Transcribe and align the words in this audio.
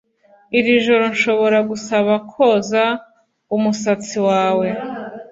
iri 0.57 0.71
joro 0.85 1.05
nshobora 1.13 1.57
gusaba 1.69 2.13
koza 2.31 2.83
umusatsi 3.55 4.17
wawe 4.27 4.67